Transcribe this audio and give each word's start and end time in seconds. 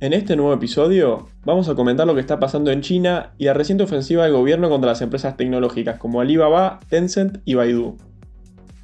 En 0.00 0.12
este 0.12 0.36
nuevo 0.36 0.52
episodio 0.52 1.28
vamos 1.44 1.68
a 1.68 1.74
comentar 1.74 2.06
lo 2.06 2.14
que 2.14 2.20
está 2.20 2.38
pasando 2.38 2.70
en 2.70 2.82
China 2.82 3.32
y 3.36 3.46
la 3.46 3.54
reciente 3.54 3.82
ofensiva 3.82 4.22
del 4.22 4.32
gobierno 4.32 4.68
contra 4.68 4.92
las 4.92 5.02
empresas 5.02 5.36
tecnológicas 5.36 5.98
como 5.98 6.20
Alibaba, 6.20 6.78
Tencent 6.88 7.38
y 7.44 7.54
Baidu. 7.54 7.96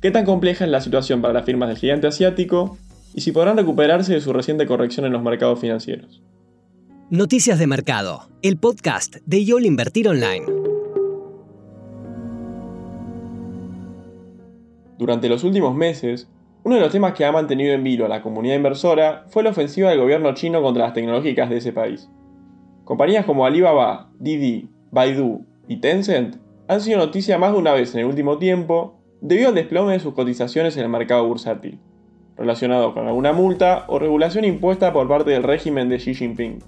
¿Qué 0.03 0.11
tan 0.11 0.25
compleja 0.25 0.65
es 0.65 0.73
la 0.73 0.81
situación 0.81 1.23
para 1.23 1.33
las 1.33 1.45
firmas 1.45 1.69
del 1.69 1.79
gigante 1.79 2.09
asiático? 2.09 2.79
Y 3.15 3.21
si 3.21 3.31
podrán 3.31 3.57
recuperarse 3.57 4.13
de 4.13 4.21
su 4.21 4.33
reciente 4.33 4.67
corrección 4.67 5.07
en 5.07 5.13
los 5.13 5.23
mercados 5.23 5.61
financieros. 5.61 6.21
Noticias 7.11 7.61
de 7.61 7.69
Mercado, 7.69 8.29
el 8.43 8.57
podcast 8.57 9.19
de 9.25 9.45
YOL 9.45 9.67
Invertir 9.67 10.09
Online. 10.09 10.47
Durante 14.99 15.29
los 15.29 15.45
últimos 15.45 15.77
meses, 15.77 16.29
uno 16.65 16.77
de 16.77 16.81
los 16.81 16.91
temas 16.91 17.13
que 17.13 17.27
ha 17.27 17.33
mantenido 17.33 17.75
en 17.75 17.85
vilo 17.85 18.07
a 18.07 18.09
la 18.09 18.23
comunidad 18.23 18.57
inversora 18.57 19.25
fue 19.29 19.43
la 19.43 19.51
ofensiva 19.51 19.91
del 19.91 20.01
gobierno 20.01 20.33
chino 20.33 20.63
contra 20.63 20.85
las 20.85 20.95
tecnológicas 20.95 21.51
de 21.51 21.59
ese 21.59 21.73
país. 21.73 22.11
Compañías 22.85 23.27
como 23.27 23.45
Alibaba, 23.45 24.09
Didi, 24.19 24.71
Baidu 24.91 25.45
y 25.69 25.77
Tencent 25.77 26.37
han 26.67 26.81
sido 26.81 26.99
noticia 26.99 27.37
más 27.37 27.53
de 27.53 27.59
una 27.59 27.75
vez 27.75 27.95
en 27.95 28.01
el 28.01 28.07
último 28.07 28.39
tiempo 28.39 28.99
debido 29.21 29.51
al 29.51 29.55
desplome 29.55 29.93
de 29.93 30.01
sus 30.01 30.15
cotizaciones 30.15 30.77
en 30.79 30.85
el 30.85 30.89
mercado 30.89 31.27
bursátil, 31.27 31.79
relacionado 32.39 32.95
con 32.95 33.07
alguna 33.07 33.35
multa 33.35 33.85
o 33.89 33.99
regulación 33.99 34.47
impuesta 34.47 34.93
por 34.95 35.07
parte 35.07 35.33
del 35.33 35.43
régimen 35.43 35.91
de 35.91 35.99
Xi 35.99 36.15
Jinping. 36.15 36.61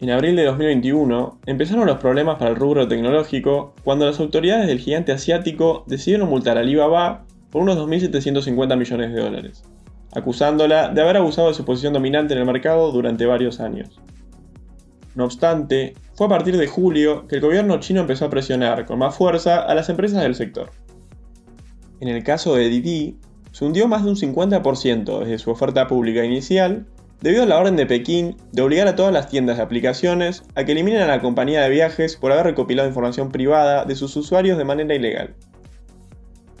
En 0.00 0.10
abril 0.10 0.34
de 0.34 0.44
2021 0.46 1.38
empezaron 1.46 1.86
los 1.86 1.98
problemas 1.98 2.38
para 2.38 2.50
el 2.50 2.56
rubro 2.56 2.88
tecnológico 2.88 3.72
cuando 3.84 4.04
las 4.04 4.18
autoridades 4.18 4.66
del 4.66 4.80
gigante 4.80 5.12
asiático 5.12 5.84
decidieron 5.86 6.28
multar 6.28 6.56
a 6.56 6.62
Alibaba 6.62 7.24
por 7.52 7.62
unos 7.62 7.76
2.750 7.76 8.76
millones 8.76 9.12
de 9.12 9.20
dólares, 9.20 9.62
acusándola 10.12 10.88
de 10.88 11.02
haber 11.02 11.18
abusado 11.18 11.48
de 11.48 11.54
su 11.54 11.64
posición 11.64 11.92
dominante 11.92 12.32
en 12.32 12.40
el 12.40 12.46
mercado 12.46 12.90
durante 12.90 13.26
varios 13.26 13.60
años. 13.60 14.00
No 15.14 15.24
obstante, 15.24 15.94
fue 16.14 16.26
a 16.26 16.30
partir 16.30 16.56
de 16.56 16.66
julio 16.66 17.28
que 17.28 17.36
el 17.36 17.42
gobierno 17.42 17.78
chino 17.78 18.00
empezó 18.00 18.24
a 18.24 18.30
presionar 18.30 18.86
con 18.86 18.98
más 18.98 19.14
fuerza 19.14 19.60
a 19.60 19.74
las 19.74 19.90
empresas 19.90 20.22
del 20.22 20.34
sector. 20.34 20.70
En 22.00 22.08
el 22.08 22.24
caso 22.24 22.54
de 22.56 22.70
Didi, 22.70 23.18
se 23.52 23.66
hundió 23.66 23.86
más 23.86 24.02
de 24.02 24.10
un 24.10 24.16
50% 24.16 25.20
desde 25.20 25.38
su 25.38 25.50
oferta 25.50 25.86
pública 25.86 26.24
inicial 26.24 26.86
debido 27.20 27.42
a 27.42 27.46
la 27.46 27.58
orden 27.58 27.76
de 27.76 27.84
Pekín 27.84 28.36
de 28.50 28.62
obligar 28.62 28.88
a 28.88 28.96
todas 28.96 29.12
las 29.12 29.28
tiendas 29.28 29.58
de 29.58 29.62
aplicaciones 29.62 30.42
a 30.54 30.64
que 30.64 30.72
eliminen 30.72 31.02
a 31.02 31.06
la 31.06 31.20
compañía 31.20 31.60
de 31.60 31.68
viajes 31.68 32.16
por 32.16 32.32
haber 32.32 32.46
recopilado 32.46 32.88
información 32.88 33.30
privada 33.30 33.84
de 33.84 33.94
sus 33.94 34.16
usuarios 34.16 34.56
de 34.56 34.64
manera 34.64 34.94
ilegal. 34.94 35.34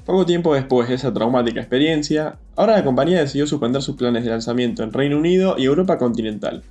Poco 0.04 0.26
tiempo 0.26 0.54
después 0.54 0.88
de 0.88 0.96
esa 0.96 1.14
traumática 1.14 1.60
experiencia, 1.60 2.36
ahora 2.56 2.76
la 2.76 2.84
compañía 2.84 3.20
decidió 3.20 3.46
suspender 3.46 3.82
sus 3.82 3.94
planes 3.94 4.24
de 4.24 4.30
lanzamiento 4.30 4.82
en 4.82 4.92
Reino 4.92 5.16
Unido 5.16 5.54
y 5.56 5.64
Europa 5.64 5.96
continental. 5.96 6.64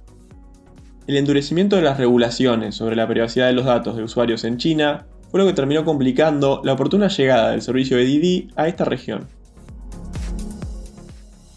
El 1.07 1.15
endurecimiento 1.15 1.77
de 1.77 1.81
las 1.81 1.97
regulaciones 1.97 2.75
sobre 2.75 2.97
la 2.97 3.07
privacidad 3.07 3.47
de 3.47 3.53
los 3.53 3.65
datos 3.65 3.95
de 3.95 4.03
usuarios 4.03 4.43
en 4.43 4.57
China 4.57 5.05
fue 5.29 5.39
lo 5.39 5.47
que 5.47 5.53
terminó 5.53 5.85
complicando 5.85 6.61
la 6.65 6.73
oportuna 6.73 7.07
llegada 7.07 7.51
del 7.51 7.61
servicio 7.61 7.95
de 7.95 8.03
Didi 8.03 8.49
a 8.57 8.67
esta 8.67 8.83
región. 8.83 9.27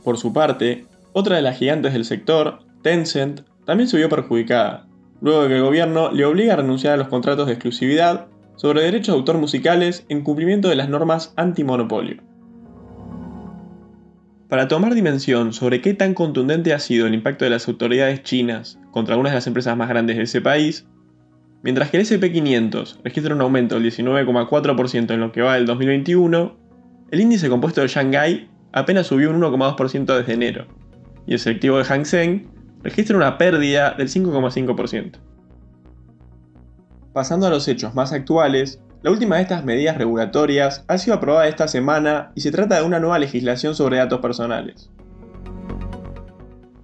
Por 0.04 0.16
su 0.16 0.32
parte, 0.32 0.86
otra 1.12 1.36
de 1.36 1.42
las 1.42 1.58
gigantes 1.58 1.92
del 1.92 2.04
sector, 2.04 2.60
Tencent, 2.82 3.40
también 3.64 3.88
se 3.88 3.96
vio 3.96 4.08
perjudicada, 4.08 4.86
luego 5.20 5.42
de 5.42 5.48
que 5.48 5.56
el 5.56 5.62
gobierno 5.62 6.12
le 6.12 6.24
obliga 6.24 6.52
a 6.52 6.56
renunciar 6.56 6.94
a 6.94 6.98
los 6.98 7.08
contratos 7.08 7.46
de 7.46 7.54
exclusividad 7.54 8.28
sobre 8.56 8.82
derechos 8.82 9.14
de 9.14 9.18
autor 9.18 9.38
musicales 9.38 10.04
en 10.08 10.22
cumplimiento 10.22 10.68
de 10.68 10.76
las 10.76 10.88
normas 10.88 11.32
antimonopolio. 11.36 12.22
Para 14.48 14.68
tomar 14.68 14.94
dimensión 14.94 15.52
sobre 15.52 15.80
qué 15.80 15.94
tan 15.94 16.14
contundente 16.14 16.74
ha 16.74 16.78
sido 16.78 17.06
el 17.06 17.14
impacto 17.14 17.44
de 17.44 17.50
las 17.50 17.66
autoridades 17.66 18.22
chinas 18.22 18.78
contra 18.90 19.14
algunas 19.14 19.32
de 19.32 19.38
las 19.38 19.46
empresas 19.46 19.76
más 19.76 19.88
grandes 19.88 20.16
de 20.16 20.22
ese 20.22 20.40
país, 20.40 20.86
mientras 21.62 21.90
que 21.90 21.96
el 21.96 22.04
SP500 22.04 22.98
registra 23.02 23.34
un 23.34 23.40
aumento 23.40 23.74
del 23.74 23.90
19,4% 23.90 25.12
en 25.12 25.20
lo 25.20 25.32
que 25.32 25.42
va 25.42 25.54
del 25.54 25.66
2021, 25.66 26.56
el 27.10 27.20
índice 27.20 27.48
compuesto 27.48 27.80
de 27.80 27.88
Shanghai 27.88 28.48
apenas 28.72 29.06
subió 29.06 29.30
un 29.30 29.40
1,2% 29.40 30.16
desde 30.16 30.34
enero, 30.34 30.66
y 31.26 31.32
el 31.32 31.38
selectivo 31.38 31.78
de 31.78 31.84
Hang 31.84 32.04
Seng 32.04 32.46
registra 32.82 33.16
una 33.16 33.38
pérdida 33.38 33.94
del 33.96 34.08
5,5%. 34.08 35.33
Pasando 37.14 37.46
a 37.46 37.50
los 37.50 37.68
hechos 37.68 37.94
más 37.94 38.12
actuales, 38.12 38.80
la 39.02 39.12
última 39.12 39.36
de 39.36 39.42
estas 39.42 39.64
medidas 39.64 39.96
regulatorias 39.96 40.84
ha 40.88 40.98
sido 40.98 41.14
aprobada 41.14 41.46
esta 41.46 41.68
semana 41.68 42.32
y 42.34 42.40
se 42.40 42.50
trata 42.50 42.74
de 42.74 42.82
una 42.82 42.98
nueva 42.98 43.20
legislación 43.20 43.76
sobre 43.76 43.98
datos 43.98 44.18
personales. 44.18 44.90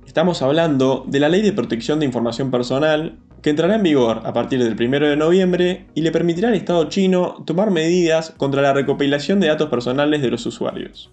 Estamos 0.07 0.41
hablando 0.41 1.05
de 1.09 1.19
la 1.19 1.29
Ley 1.29 1.43
de 1.43 1.53
Protección 1.53 1.99
de 1.99 2.07
Información 2.07 2.53
Personal, 2.53 3.19
que 3.43 3.51
entrará 3.51 3.75
en 3.75 3.83
vigor 3.83 4.23
a 4.25 4.33
partir 4.33 4.63
del 4.63 4.81
1 4.81 5.09
de 5.09 5.17
noviembre 5.17 5.87
y 5.97 6.03
le 6.03 6.13
permitirá 6.13 6.47
al 6.47 6.55
Estado 6.55 6.85
chino 6.85 7.43
tomar 7.45 7.73
medidas 7.73 8.31
contra 8.31 8.63
la 8.63 8.73
recopilación 8.73 9.41
de 9.41 9.49
datos 9.49 9.69
personales 9.69 10.23
de 10.23 10.31
los 10.31 10.47
usuarios. 10.47 11.11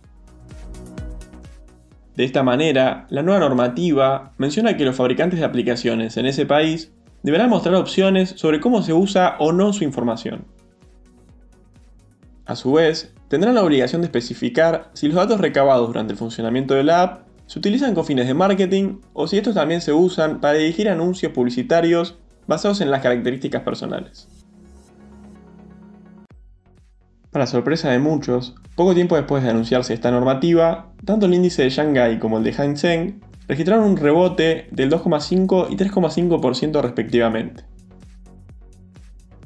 De 2.15 2.23
esta 2.23 2.43
manera, 2.43 3.07
la 3.09 3.23
nueva 3.23 3.39
normativa 3.39 4.33
menciona 4.37 4.77
que 4.77 4.85
los 4.85 4.95
fabricantes 4.95 5.39
de 5.39 5.45
aplicaciones 5.45 6.17
en 6.17 6.27
ese 6.27 6.45
país 6.45 6.91
deberán 7.23 7.49
mostrar 7.49 7.75
opciones 7.75 8.29
sobre 8.37 8.59
cómo 8.59 8.81
se 8.81 8.93
usa 8.93 9.35
o 9.39 9.51
no 9.51 9.73
su 9.73 9.83
información. 9.83 10.45
A 12.45 12.55
su 12.55 12.73
vez, 12.73 13.13
tendrán 13.27 13.55
la 13.55 13.63
obligación 13.63 14.01
de 14.01 14.07
especificar 14.07 14.89
si 14.93 15.07
los 15.07 15.15
datos 15.15 15.41
recabados 15.41 15.87
durante 15.87 16.13
el 16.13 16.19
funcionamiento 16.19 16.73
de 16.73 16.83
la 16.83 17.01
app 17.01 17.27
se 17.45 17.59
utilizan 17.59 17.93
con 17.93 18.05
fines 18.05 18.27
de 18.27 18.33
marketing 18.33 18.99
o 19.13 19.27
si 19.27 19.37
estos 19.37 19.55
también 19.55 19.81
se 19.81 19.93
usan 19.93 20.39
para 20.39 20.57
dirigir 20.57 20.89
anuncios 20.89 21.31
publicitarios 21.31 22.17
basados 22.45 22.81
en 22.81 22.91
las 22.91 23.01
características 23.01 23.63
personales. 23.63 24.29
Para 27.31 27.45
sorpresa 27.45 27.89
de 27.89 27.99
muchos, 27.99 28.55
poco 28.75 28.95
tiempo 28.95 29.15
después 29.15 29.43
de 29.43 29.49
anunciarse 29.49 29.93
esta 29.93 30.11
normativa, 30.11 30.93
tanto 31.05 31.25
el 31.25 31.33
índice 31.33 31.63
de 31.63 31.69
Shanghai 31.69 32.19
como 32.19 32.37
el 32.37 32.43
de 32.43 32.53
Hang 32.53 32.77
Seng 32.77 33.21
registraron 33.47 33.85
un 33.85 33.97
rebote 33.97 34.67
del 34.71 34.89
2,5 34.89 35.67
y 35.69 35.77
3,5% 35.77 36.81
respectivamente. 36.81 37.63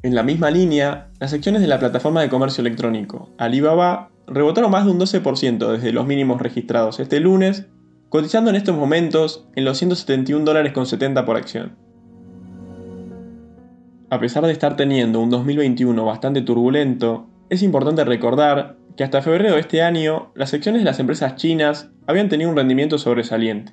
En 0.02 0.14
la 0.16 0.24
misma 0.24 0.50
línea, 0.50 1.10
las 1.20 1.32
acciones 1.32 1.62
de 1.62 1.68
la 1.68 1.78
plataforma 1.78 2.22
de 2.22 2.28
comercio 2.28 2.62
electrónico 2.62 3.30
Alibaba 3.38 4.10
rebotaron 4.26 4.70
más 4.70 4.84
de 4.84 4.90
un 4.90 4.98
12% 4.98 5.72
desde 5.72 5.92
los 5.92 6.06
mínimos 6.06 6.40
registrados 6.40 6.98
este 6.98 7.20
lunes, 7.20 7.66
cotizando 8.08 8.50
en 8.50 8.56
estos 8.56 8.76
momentos 8.76 9.46
en 9.54 9.64
los 9.64 9.78
171 9.78 10.44
dólares 10.44 10.72
con 10.72 10.86
70 10.86 11.24
por 11.24 11.36
acción. 11.36 11.76
A 14.10 14.18
pesar 14.18 14.44
de 14.44 14.52
estar 14.52 14.76
teniendo 14.76 15.20
un 15.20 15.30
2021 15.30 16.04
bastante 16.04 16.42
turbulento, 16.42 17.28
es 17.48 17.62
importante 17.62 18.04
recordar 18.04 18.76
que 18.96 19.04
hasta 19.04 19.22
febrero 19.22 19.54
de 19.54 19.60
este 19.60 19.82
año 19.82 20.32
las 20.34 20.52
acciones 20.52 20.82
de 20.82 20.84
las 20.84 20.98
empresas 20.98 21.36
chinas 21.36 21.90
habían 22.06 22.28
tenido 22.28 22.50
un 22.50 22.56
rendimiento 22.56 22.98
sobresaliente. 22.98 23.72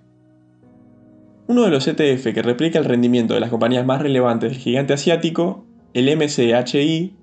Uno 1.49 1.63
de 1.63 1.71
los 1.71 1.87
ETF 1.87 2.31
que 2.31 2.43
replica 2.43 2.77
el 2.77 2.85
rendimiento 2.85 3.33
de 3.33 3.39
las 3.39 3.49
compañías 3.49 3.83
más 3.83 4.03
relevantes 4.03 4.51
del 4.51 4.59
gigante 4.59 4.93
asiático, 4.93 5.65
el 5.95 6.15
MCHI, 6.15 7.15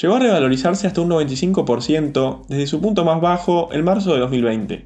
llegó 0.00 0.14
a 0.14 0.20
revalorizarse 0.20 0.86
hasta 0.86 1.00
un 1.00 1.10
95% 1.10 2.46
desde 2.46 2.68
su 2.68 2.80
punto 2.80 3.04
más 3.04 3.20
bajo 3.20 3.70
en 3.72 3.82
marzo 3.82 4.14
de 4.14 4.20
2020. 4.20 4.84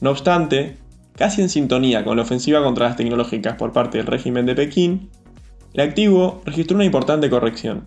No 0.00 0.12
obstante, 0.12 0.78
casi 1.14 1.42
en 1.42 1.50
sintonía 1.50 2.02
con 2.02 2.16
la 2.16 2.22
ofensiva 2.22 2.64
contra 2.64 2.86
las 2.86 2.96
tecnológicas 2.96 3.56
por 3.56 3.74
parte 3.74 3.98
del 3.98 4.06
régimen 4.06 4.46
de 4.46 4.54
Pekín, 4.54 5.10
el 5.74 5.82
activo 5.82 6.40
registró 6.46 6.76
una 6.76 6.86
importante 6.86 7.28
corrección. 7.28 7.86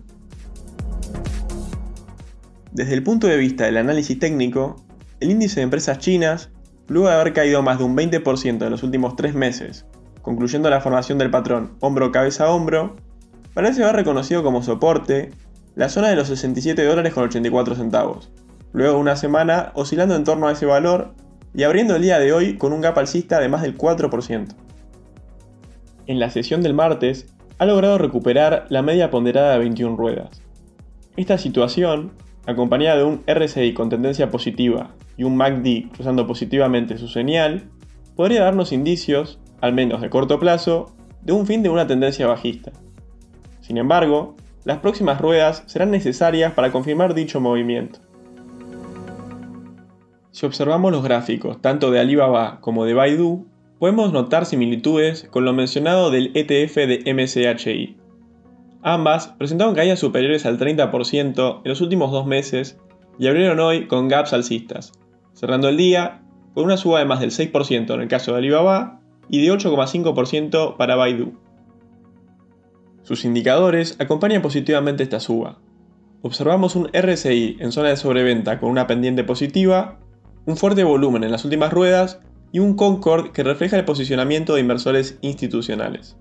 Desde 2.70 2.94
el 2.94 3.02
punto 3.02 3.26
de 3.26 3.36
vista 3.36 3.64
del 3.64 3.78
análisis 3.78 4.16
técnico, 4.16 4.76
el 5.18 5.32
índice 5.32 5.56
de 5.56 5.64
empresas 5.64 5.98
chinas, 5.98 6.50
luego 6.86 7.08
de 7.08 7.14
haber 7.14 7.32
caído 7.32 7.62
más 7.62 7.78
de 7.78 7.84
un 7.84 7.96
20% 7.96 8.64
en 8.64 8.70
los 8.70 8.84
últimos 8.84 9.16
tres 9.16 9.34
meses 9.34 9.86
concluyendo 10.24 10.70
la 10.70 10.80
formación 10.80 11.18
del 11.18 11.30
patrón 11.30 11.76
hombro-cabeza 11.80 12.50
hombro, 12.50 12.96
parece 13.52 13.84
haber 13.84 13.96
reconocido 13.96 14.42
como 14.42 14.62
soporte 14.62 15.32
la 15.76 15.90
zona 15.90 16.08
de 16.08 16.16
los 16.16 16.28
67 16.28 16.82
dólares 16.82 17.12
con 17.12 17.24
84 17.24 17.74
centavos, 17.74 18.32
luego 18.72 18.94
de 18.94 19.00
una 19.00 19.16
semana 19.16 19.70
oscilando 19.74 20.16
en 20.16 20.24
torno 20.24 20.48
a 20.48 20.52
ese 20.52 20.64
valor 20.64 21.14
y 21.54 21.64
abriendo 21.64 21.94
el 21.94 22.02
día 22.02 22.18
de 22.18 22.32
hoy 22.32 22.56
con 22.56 22.72
un 22.72 22.80
gap 22.80 22.98
alcista 22.98 23.38
de 23.38 23.50
más 23.50 23.60
del 23.60 23.76
4%. 23.76 24.54
En 26.06 26.18
la 26.18 26.30
sesión 26.30 26.62
del 26.62 26.72
martes, 26.72 27.26
ha 27.58 27.66
logrado 27.66 27.98
recuperar 27.98 28.64
la 28.70 28.80
media 28.80 29.10
ponderada 29.10 29.52
de 29.52 29.58
21 29.58 29.96
ruedas. 29.96 30.42
Esta 31.18 31.36
situación, 31.36 32.12
acompañada 32.46 32.96
de 32.96 33.04
un 33.04 33.22
RSI 33.26 33.74
con 33.74 33.90
tendencia 33.90 34.30
positiva 34.30 34.94
y 35.18 35.24
un 35.24 35.36
MACD 35.36 35.92
cruzando 35.92 36.26
positivamente 36.26 36.96
su 36.96 37.08
señal, 37.08 37.68
podría 38.16 38.44
darnos 38.44 38.72
indicios 38.72 39.38
al 39.64 39.72
menos 39.72 40.02
de 40.02 40.10
corto 40.10 40.38
plazo, 40.38 40.94
de 41.22 41.32
un 41.32 41.46
fin 41.46 41.62
de 41.62 41.70
una 41.70 41.86
tendencia 41.86 42.26
bajista. 42.26 42.70
Sin 43.62 43.78
embargo, 43.78 44.36
las 44.64 44.78
próximas 44.78 45.18
ruedas 45.18 45.64
serán 45.64 45.90
necesarias 45.90 46.52
para 46.52 46.70
confirmar 46.70 47.14
dicho 47.14 47.40
movimiento. 47.40 47.98
Si 50.32 50.44
observamos 50.44 50.92
los 50.92 51.02
gráficos 51.02 51.62
tanto 51.62 51.90
de 51.90 51.98
Alibaba 51.98 52.60
como 52.60 52.84
de 52.84 52.92
Baidu, 52.92 53.46
podemos 53.78 54.12
notar 54.12 54.44
similitudes 54.44 55.26
con 55.30 55.46
lo 55.46 55.54
mencionado 55.54 56.10
del 56.10 56.30
ETF 56.34 56.74
de 56.74 57.14
MCHI. 57.14 57.96
Ambas 58.82 59.28
presentaron 59.28 59.74
caídas 59.74 59.98
superiores 59.98 60.44
al 60.44 60.58
30% 60.58 61.62
en 61.64 61.68
los 61.70 61.80
últimos 61.80 62.12
dos 62.12 62.26
meses 62.26 62.78
y 63.18 63.28
abrieron 63.28 63.60
hoy 63.60 63.86
con 63.86 64.08
gaps 64.08 64.34
alcistas, 64.34 64.92
cerrando 65.32 65.70
el 65.70 65.78
día 65.78 66.20
con 66.52 66.64
una 66.64 66.76
suba 66.76 66.98
de 66.98 67.06
más 67.06 67.20
del 67.20 67.30
6% 67.30 67.94
en 67.94 68.00
el 68.02 68.08
caso 68.08 68.32
de 68.32 68.38
Alibaba 68.38 69.00
y 69.28 69.44
de 69.44 69.52
8,5% 69.52 70.76
para 70.76 70.96
Baidu. 70.96 71.32
Sus 73.02 73.24
indicadores 73.24 73.96
acompañan 73.98 74.42
positivamente 74.42 75.02
esta 75.02 75.20
suba. 75.20 75.58
Observamos 76.22 76.74
un 76.74 76.88
RSI 76.88 77.58
en 77.60 77.70
zona 77.70 77.90
de 77.90 77.96
sobreventa 77.96 78.58
con 78.58 78.70
una 78.70 78.86
pendiente 78.86 79.24
positiva, 79.24 79.98
un 80.46 80.56
fuerte 80.56 80.84
volumen 80.84 81.22
en 81.22 81.30
las 81.30 81.44
últimas 81.44 81.72
ruedas 81.72 82.20
y 82.50 82.60
un 82.60 82.76
Concord 82.76 83.32
que 83.32 83.42
refleja 83.42 83.76
el 83.76 83.84
posicionamiento 83.84 84.54
de 84.54 84.60
inversores 84.60 85.18
institucionales. 85.20 86.16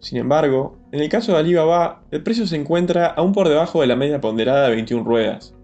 Sin 0.00 0.18
embargo, 0.18 0.76
en 0.90 1.00
el 1.00 1.08
caso 1.08 1.32
de 1.32 1.38
Alibaba, 1.38 2.02
el 2.10 2.22
precio 2.22 2.46
se 2.46 2.56
encuentra 2.56 3.06
aún 3.06 3.32
por 3.32 3.48
debajo 3.48 3.80
de 3.80 3.86
la 3.86 3.96
media 3.96 4.20
ponderada 4.20 4.68
de 4.68 4.74
21 4.74 5.04
ruedas. 5.04 5.54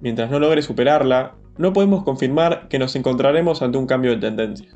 Mientras 0.00 0.30
no 0.30 0.38
logre 0.38 0.62
superarla, 0.62 1.34
no 1.58 1.72
podemos 1.72 2.04
confirmar 2.04 2.68
que 2.68 2.78
nos 2.78 2.96
encontraremos 2.96 3.60
ante 3.60 3.78
un 3.78 3.86
cambio 3.86 4.12
de 4.12 4.18
tendencia. 4.18 4.68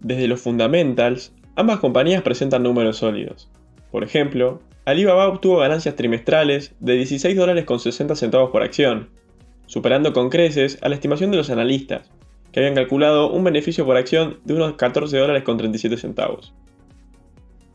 Desde 0.00 0.28
los 0.28 0.40
fundamentals, 0.40 1.32
ambas 1.56 1.78
compañías 1.78 2.22
presentan 2.22 2.62
números 2.62 2.96
sólidos. 2.96 3.50
Por 3.90 4.02
ejemplo, 4.04 4.60
Alibaba 4.86 5.28
obtuvo 5.28 5.58
ganancias 5.58 5.94
trimestrales 5.94 6.74
de 6.80 6.94
16 6.94 7.36
dólares 7.36 7.64
con 7.64 7.80
60 7.80 8.16
centavos 8.16 8.50
por 8.50 8.62
acción, 8.62 9.10
superando 9.66 10.12
con 10.12 10.30
creces 10.30 10.78
a 10.82 10.88
la 10.88 10.94
estimación 10.94 11.30
de 11.30 11.36
los 11.36 11.50
analistas, 11.50 12.10
que 12.50 12.60
habían 12.60 12.74
calculado 12.74 13.30
un 13.30 13.44
beneficio 13.44 13.84
por 13.84 13.96
acción 13.96 14.40
de 14.44 14.54
unos 14.54 14.74
14 14.74 15.16
dólares 15.16 15.42
con 15.44 15.58
37 15.58 15.96
centavos. 15.96 16.54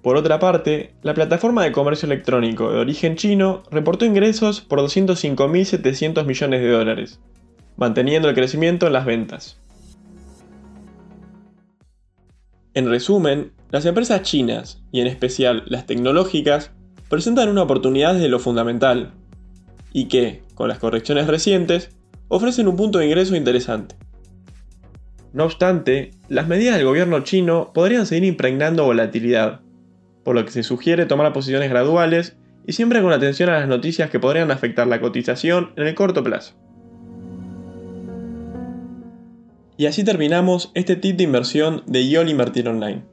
Por 0.02 0.18
otra 0.18 0.40
parte, 0.40 0.94
la 1.04 1.14
plataforma 1.14 1.64
de 1.64 1.72
comercio 1.72 2.06
electrónico 2.08 2.72
de 2.72 2.80
origen 2.80 3.16
chino 3.16 3.64
reportó 3.72 4.06
ingresos 4.06 4.62
por 4.62 4.80
205.700 4.80 6.26
millones 6.26 6.62
de 6.62 6.70
dólares, 6.70 7.20
manteniendo 7.78 8.30
el 8.30 8.36
crecimiento 8.36 8.88
en 8.88 8.94
las 8.94 9.06
ventas. 9.06 9.62
En 12.76 12.90
resumen, 12.90 13.54
las 13.72 13.86
empresas 13.86 14.22
chinas, 14.24 14.84
y 14.92 15.00
en 15.00 15.08
especial 15.08 15.64
las 15.66 15.86
tecnológicas, 15.86 16.72
presentan 17.10 17.48
una 17.48 17.64
oportunidad 17.64 18.14
desde 18.14 18.28
lo 18.28 18.38
fundamental, 18.38 19.14
y 19.94 20.10
que, 20.10 20.44
con 20.56 20.68
las 20.68 20.80
correcciones 20.80 21.28
recientes, 21.28 21.96
ofrecen 22.28 22.68
un 22.68 22.76
punto 22.76 23.00
de 23.00 23.06
ingreso 23.06 23.34
interesante. 23.34 23.96
No 25.32 25.46
obstante, 25.46 26.12
las 26.28 26.50
medidas 26.50 26.76
del 26.76 26.86
gobierno 26.86 27.22
chino 27.22 27.72
podrían 27.74 28.06
seguir 28.06 28.26
impregnando 28.26 28.84
volatilidad, 28.84 29.62
por 30.26 30.36
lo 30.36 30.44
que 30.44 30.52
se 30.52 30.64
sugiere 30.64 31.06
tomar 31.06 31.32
posiciones 31.32 31.70
graduales 31.70 32.36
y 32.68 32.74
siempre 32.74 33.02
con 33.02 33.14
atención 33.14 33.50
a 33.50 33.60
las 33.60 33.70
noticias 33.70 34.10
que 34.10 34.20
podrían 34.20 34.52
afectar 34.52 34.86
la 34.86 35.00
cotización 35.00 35.72
en 35.78 35.88
el 35.88 35.96
corto 35.96 36.26
plazo. 36.26 36.56
Y 39.78 39.88
así 39.88 40.04
terminamos 40.04 40.72
este 40.74 40.96
tip 40.96 41.18
de 41.18 41.24
inversión 41.24 41.84
de 41.86 42.08
YOL 42.08 42.30
Invertir 42.30 42.70
Online. 42.70 43.04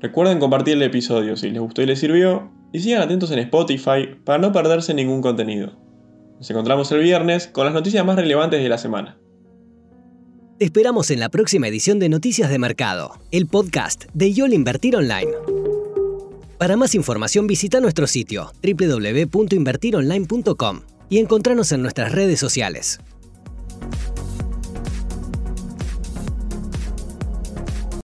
Recuerden 0.00 0.40
compartir 0.40 0.74
el 0.74 0.82
episodio 0.82 1.36
si 1.36 1.50
les 1.50 1.60
gustó 1.60 1.82
y 1.82 1.86
les 1.86 2.00
sirvió, 2.00 2.50
y 2.72 2.80
sigan 2.80 3.02
atentos 3.02 3.30
en 3.30 3.38
Spotify 3.38 4.08
para 4.24 4.38
no 4.38 4.52
perderse 4.52 4.94
ningún 4.94 5.22
contenido. 5.22 5.72
Nos 6.38 6.50
encontramos 6.50 6.90
el 6.92 7.02
viernes 7.02 7.46
con 7.46 7.64
las 7.64 7.74
noticias 7.74 8.04
más 8.04 8.16
relevantes 8.16 8.62
de 8.62 8.68
la 8.68 8.78
semana. 8.78 9.18
Te 10.58 10.66
esperamos 10.66 11.10
en 11.10 11.20
la 11.20 11.28
próxima 11.28 11.68
edición 11.68 11.98
de 11.98 12.08
Noticias 12.08 12.50
de 12.50 12.58
Mercado, 12.58 13.20
el 13.30 13.46
podcast 13.46 14.04
de 14.12 14.32
YOL 14.32 14.52
Invertir 14.52 14.96
Online. 14.96 15.30
Para 16.58 16.76
más 16.76 16.94
información 16.94 17.46
visita 17.46 17.80
nuestro 17.80 18.06
sitio 18.06 18.52
www.invertironline.com 18.62 20.80
y 21.08 21.18
encontrarnos 21.18 21.72
en 21.72 21.82
nuestras 21.82 22.12
redes 22.12 22.38
sociales. 22.38 23.00